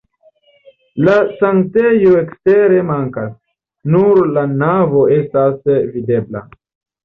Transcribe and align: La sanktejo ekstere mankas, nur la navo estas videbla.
La 1.09 1.17
sanktejo 1.41 2.15
ekstere 2.23 2.81
mankas, 2.89 3.31
nur 3.99 4.25
la 4.41 4.49
navo 4.59 5.07
estas 5.21 5.73
videbla. 5.79 6.47